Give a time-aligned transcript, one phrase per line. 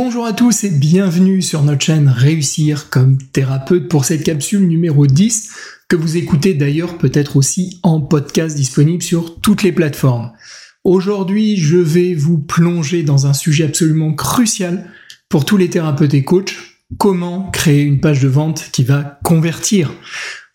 [0.00, 5.08] Bonjour à tous et bienvenue sur notre chaîne Réussir comme thérapeute pour cette capsule numéro
[5.08, 5.50] 10
[5.88, 10.30] que vous écoutez d'ailleurs peut-être aussi en podcast disponible sur toutes les plateformes.
[10.84, 14.88] Aujourd'hui, je vais vous plonger dans un sujet absolument crucial
[15.28, 16.54] pour tous les thérapeutes et coachs,
[16.96, 19.92] comment créer une page de vente qui va convertir.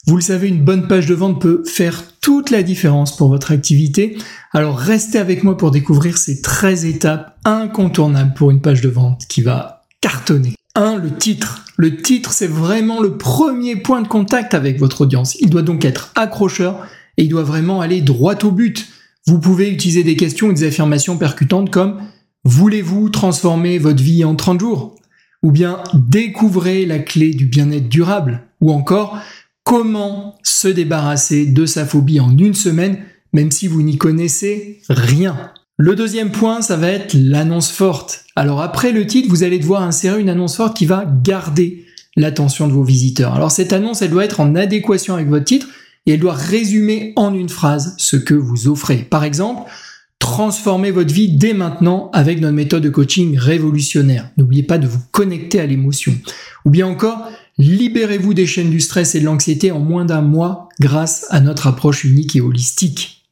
[0.07, 3.51] Vous le savez, une bonne page de vente peut faire toute la différence pour votre
[3.51, 4.17] activité.
[4.53, 9.27] Alors restez avec moi pour découvrir ces 13 étapes incontournables pour une page de vente
[9.27, 10.55] qui va cartonner.
[10.75, 10.97] 1.
[10.97, 11.65] Le titre.
[11.75, 15.35] Le titre, c'est vraiment le premier point de contact avec votre audience.
[15.41, 18.87] Il doit donc être accrocheur et il doit vraiment aller droit au but.
[19.27, 22.01] Vous pouvez utiliser des questions et des affirmations percutantes comme
[22.45, 24.95] Voulez-vous transformer votre vie en 30 jours?
[25.41, 29.17] Ou bien Découvrez la clé du bien-être durable Ou encore
[29.63, 32.97] comment se débarrasser de sa phobie en une semaine,
[33.33, 35.51] même si vous n'y connaissez rien?
[35.77, 38.25] Le deuxième point, ça va être l'annonce forte.
[38.35, 42.67] Alors après le titre, vous allez devoir insérer une annonce forte qui va garder l'attention
[42.67, 43.33] de vos visiteurs.
[43.33, 45.67] Alors cette annonce, elle doit être en adéquation avec votre titre
[46.05, 48.97] et elle doit résumer en une phrase ce que vous offrez.
[48.97, 49.69] Par exemple,
[50.19, 54.29] transformez votre vie dès maintenant avec notre méthode de coaching révolutionnaire.
[54.37, 56.13] N'oubliez pas de vous connecter à l'émotion.
[56.65, 60.69] Ou bien encore, Libérez-vous des chaînes du stress et de l'anxiété en moins d'un mois
[60.79, 63.23] grâce à notre approche unique et holistique.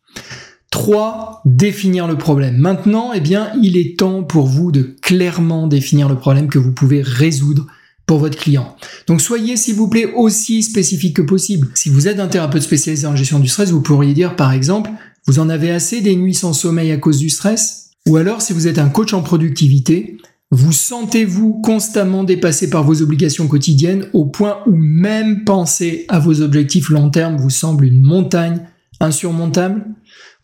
[0.69, 1.41] 3.
[1.45, 2.57] Définir le problème.
[2.57, 6.71] Maintenant, eh bien, il est temps pour vous de clairement définir le problème que vous
[6.71, 7.67] pouvez résoudre
[8.05, 8.75] pour votre client.
[9.07, 11.69] Donc soyez s'il vous plaît aussi spécifique que possible.
[11.75, 14.91] Si vous êtes un thérapeute spécialisé en gestion du stress, vous pourriez dire par exemple,
[15.27, 17.91] vous en avez assez des nuits sans sommeil à cause du stress?
[18.07, 20.17] Ou alors si vous êtes un coach en productivité,
[20.51, 26.41] vous sentez-vous constamment dépassé par vos obligations quotidiennes au point où même penser à vos
[26.41, 28.59] objectifs long terme vous semble une montagne
[28.99, 29.85] insurmontable?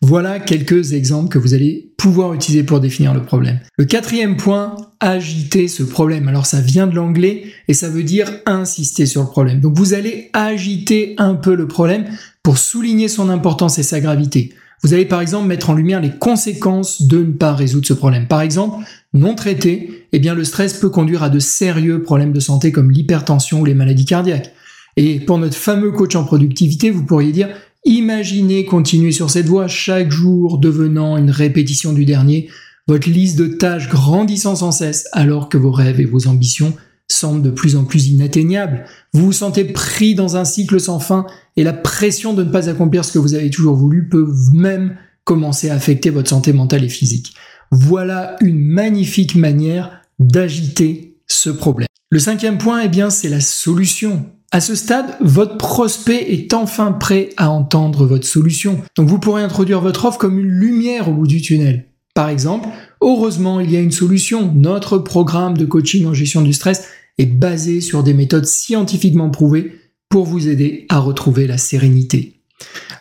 [0.00, 3.58] Voilà quelques exemples que vous allez pouvoir utiliser pour définir le problème.
[3.76, 6.28] Le quatrième point, agiter ce problème.
[6.28, 9.60] Alors ça vient de l'anglais et ça veut dire insister sur le problème.
[9.60, 12.06] Donc vous allez agiter un peu le problème
[12.42, 14.54] pour souligner son importance et sa gravité.
[14.82, 18.28] Vous allez par exemple mettre en lumière les conséquences de ne pas résoudre ce problème.
[18.28, 22.40] Par exemple, non traité, eh bien le stress peut conduire à de sérieux problèmes de
[22.40, 24.52] santé comme l'hypertension ou les maladies cardiaques.
[24.96, 27.48] Et pour notre fameux coach en productivité, vous pourriez dire
[27.84, 32.48] imaginez continuer sur cette voie chaque jour devenant une répétition du dernier,
[32.86, 36.74] votre liste de tâches grandissant sans cesse alors que vos rêves et vos ambitions
[37.18, 38.84] semblent de plus en plus inatteignables.
[39.12, 42.68] Vous vous sentez pris dans un cycle sans fin et la pression de ne pas
[42.68, 46.84] accomplir ce que vous avez toujours voulu peut même commencer à affecter votre santé mentale
[46.84, 47.34] et physique.
[47.70, 51.88] Voilà une magnifique manière d'agiter ce problème.
[52.10, 54.24] Le cinquième point, eh bien, c'est la solution.
[54.50, 58.80] À ce stade, votre prospect est enfin prêt à entendre votre solution.
[58.96, 61.84] Donc vous pourrez introduire votre offre comme une lumière au bout du tunnel.
[62.14, 62.68] Par exemple,
[63.02, 64.50] heureusement, il y a une solution.
[64.54, 66.84] Notre programme de coaching en gestion du stress
[67.18, 69.72] est basé sur des méthodes scientifiquement prouvées
[70.08, 72.40] pour vous aider à retrouver la sérénité.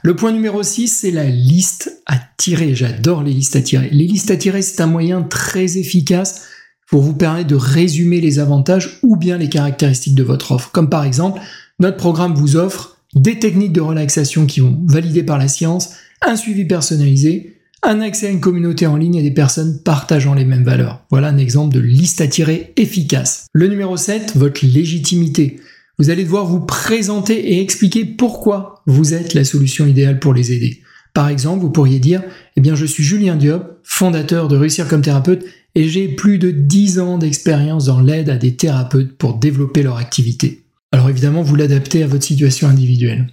[0.03, 2.75] Le point numéro 6, c'est la liste à tirer.
[2.75, 3.89] J'adore les listes à tirer.
[3.91, 6.43] Les listes à tirer, c'est un moyen très efficace
[6.89, 10.71] pour vous permettre de résumer les avantages ou bien les caractéristiques de votre offre.
[10.71, 11.41] Comme par exemple,
[11.79, 15.91] notre programme vous offre des techniques de relaxation qui vont valider par la science,
[16.21, 20.45] un suivi personnalisé, un accès à une communauté en ligne et des personnes partageant les
[20.45, 21.05] mêmes valeurs.
[21.09, 23.45] Voilà un exemple de liste à tirer efficace.
[23.53, 25.59] Le numéro 7, votre légitimité
[25.99, 30.51] vous allez devoir vous présenter et expliquer pourquoi vous êtes la solution idéale pour les
[30.51, 30.81] aider.
[31.15, 32.21] Par exemple, vous pourriez dire,
[32.55, 35.43] eh bien, je suis Julien Diop, fondateur de Réussir comme thérapeute,
[35.73, 39.97] et j'ai plus de 10 ans d'expérience dans l'aide à des thérapeutes pour développer leur
[39.97, 40.65] activité.
[40.91, 43.27] Alors évidemment, vous l'adaptez à votre situation individuelle.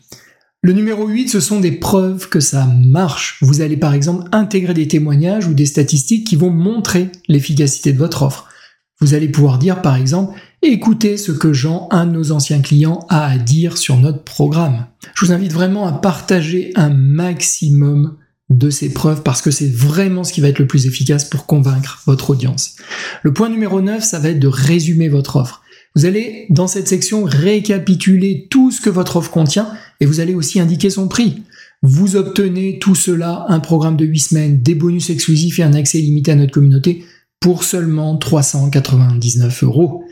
[0.65, 3.37] Le numéro 8, ce sont des preuves que ça marche.
[3.43, 7.99] Vous allez par exemple intégrer des témoignages ou des statistiques qui vont montrer l'efficacité de
[7.99, 8.49] votre offre.
[8.99, 13.05] Vous allez pouvoir dire par exemple, écoutez ce que Jean, un de nos anciens clients,
[13.11, 14.87] a à dire sur notre programme.
[15.15, 18.17] Je vous invite vraiment à partager un maximum
[18.49, 21.45] de ces preuves parce que c'est vraiment ce qui va être le plus efficace pour
[21.45, 22.77] convaincre votre audience.
[23.23, 25.61] Le point numéro 9, ça va être de résumer votre offre.
[25.97, 29.71] Vous allez dans cette section récapituler tout ce que votre offre contient
[30.01, 31.45] et vous allez aussi indiquer son prix.
[31.83, 35.99] Vous obtenez tout cela, un programme de 8 semaines, des bonus exclusifs et un accès
[35.99, 37.05] limité à notre communauté
[37.39, 40.03] pour seulement 399 euros.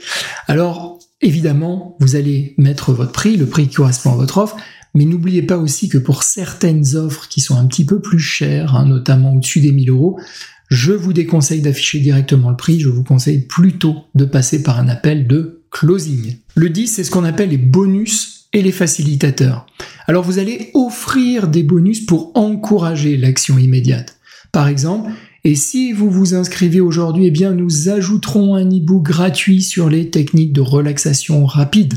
[0.46, 4.56] Alors, évidemment, vous allez mettre votre prix, le prix qui correspond à votre offre,
[4.94, 8.76] mais n'oubliez pas aussi que pour certaines offres qui sont un petit peu plus chères,
[8.76, 10.20] hein, notamment au-dessus des 1000 euros,
[10.68, 14.88] je vous déconseille d'afficher directement le prix, je vous conseille plutôt de passer par un
[14.88, 16.36] appel de closing.
[16.54, 19.66] Le 10, c'est ce qu'on appelle les bonus et les facilitateurs.
[20.06, 24.16] Alors vous allez offrir des bonus pour encourager l'action immédiate.
[24.52, 25.10] Par exemple,
[25.44, 30.08] Et si vous vous inscrivez aujourd'hui, eh bien nous ajouterons un e-book gratuit sur les
[30.08, 31.94] techniques de relaxation rapide.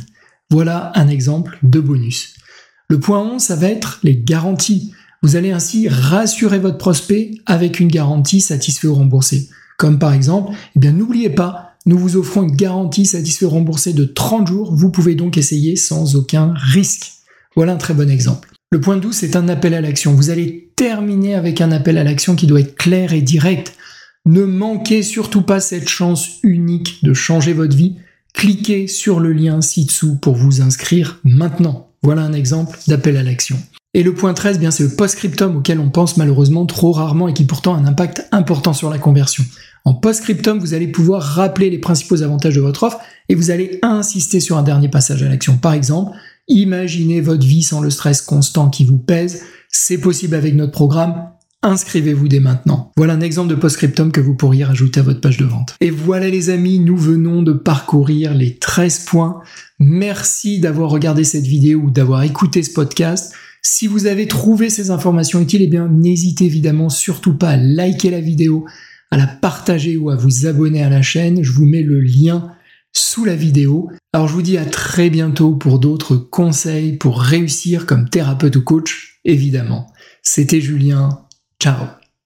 [0.50, 2.34] Voilà un exemple de bonus.
[2.90, 4.94] Le point 11, ça va être les garanties.
[5.22, 9.50] Vous allez ainsi rassurer votre prospect avec une garantie satisfait ou remboursée.
[9.78, 13.94] Comme par exemple, eh bien n'oubliez pas, nous vous offrons une garantie satisfait ou remboursée
[13.94, 14.74] de 30 jours.
[14.74, 17.12] Vous pouvez donc essayer sans aucun risque.
[17.56, 18.50] Voilà un très bon exemple.
[18.72, 20.14] Le point 12, c'est un appel à l'action.
[20.14, 23.74] Vous allez terminer avec un appel à l'action qui doit être clair et direct.
[24.26, 27.96] Ne manquez surtout pas cette chance unique de changer votre vie.
[28.34, 31.92] Cliquez sur le lien ci-dessous pour vous inscrire maintenant.
[32.02, 33.58] Voilà un exemple d'appel à l'action.
[33.94, 37.34] Et le point 13, bien, c'est le post-scriptum auquel on pense malheureusement trop rarement et
[37.34, 39.46] qui pourtant a un impact important sur la conversion.
[39.86, 43.00] En post-scriptum, vous allez pouvoir rappeler les principaux avantages de votre offre
[43.30, 45.58] et vous allez insister sur un dernier passage à l'action.
[45.58, 46.18] Par exemple,
[46.48, 49.44] imaginez votre vie sans le stress constant qui vous pèse.
[49.70, 51.30] C'est possible avec notre programme.
[51.62, 52.92] Inscrivez-vous dès maintenant.
[52.98, 55.76] Voilà un exemple de post-scriptum que vous pourriez rajouter à votre page de vente.
[55.82, 59.42] Et voilà les amis, nous venons de parcourir les 13 points.
[59.80, 63.34] Merci d'avoir regardé cette vidéo ou d'avoir écouté ce podcast.
[63.62, 68.12] Si vous avez trouvé ces informations utiles, eh bien, n'hésitez évidemment surtout pas à liker
[68.12, 68.66] la vidéo,
[69.12, 71.44] à la partager ou à vous abonner à la chaîne.
[71.44, 72.52] Je vous mets le lien
[72.94, 73.90] sous la vidéo.
[74.14, 78.64] Alors je vous dis à très bientôt pour d'autres conseils pour réussir comme thérapeute ou
[78.64, 79.92] coach, évidemment.
[80.22, 81.10] C'était Julien.
[81.62, 82.05] Ciao